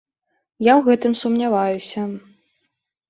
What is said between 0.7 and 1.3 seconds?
ў гэтым